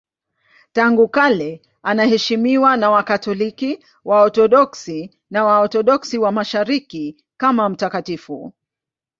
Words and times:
Tangu 0.73 1.07
kale 1.07 1.61
anaheshimiwa 1.83 2.77
na 2.77 2.89
Wakatoliki, 2.91 3.85
Waorthodoksi 4.05 5.19
na 5.31 5.43
Waorthodoksi 5.43 6.17
wa 6.17 6.31
Mashariki 6.31 7.15
kama 7.37 7.69
mtakatifu. 7.69 8.53